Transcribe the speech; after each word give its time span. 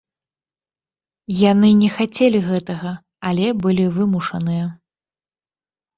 Яны 1.51 1.69
не 1.83 1.89
хацелі 1.99 2.39
гэтага, 2.49 2.91
але 3.33 3.45
былі 3.67 3.85
вымушаныя. 3.99 4.65